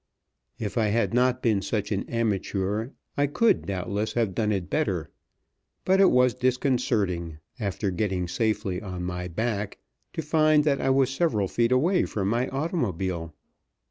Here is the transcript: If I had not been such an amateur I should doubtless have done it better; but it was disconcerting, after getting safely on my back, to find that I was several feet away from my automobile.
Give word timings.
If 0.57 0.79
I 0.79 0.87
had 0.87 1.13
not 1.13 1.43
been 1.43 1.61
such 1.61 1.91
an 1.91 2.09
amateur 2.09 2.89
I 3.17 3.29
should 3.37 3.67
doubtless 3.67 4.13
have 4.13 4.33
done 4.33 4.51
it 4.51 4.67
better; 4.67 5.11
but 5.85 6.01
it 6.01 6.09
was 6.09 6.33
disconcerting, 6.33 7.37
after 7.59 7.91
getting 7.91 8.27
safely 8.27 8.81
on 8.81 9.03
my 9.03 9.27
back, 9.27 9.77
to 10.13 10.23
find 10.23 10.63
that 10.63 10.81
I 10.81 10.89
was 10.89 11.11
several 11.11 11.47
feet 11.47 11.71
away 11.71 12.05
from 12.05 12.29
my 12.29 12.47
automobile. 12.47 13.35